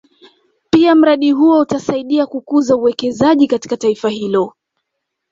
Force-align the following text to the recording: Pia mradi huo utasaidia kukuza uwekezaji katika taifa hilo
Pia 0.71 0.95
mradi 0.95 1.31
huo 1.31 1.59
utasaidia 1.59 2.25
kukuza 2.25 2.75
uwekezaji 2.75 3.47
katika 3.47 3.77
taifa 3.77 4.09
hilo 4.09 4.53